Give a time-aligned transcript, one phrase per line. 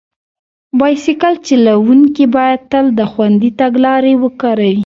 [0.79, 4.75] بایسکل چلونکي باید تل د خوندي تګ لارې وکاروي.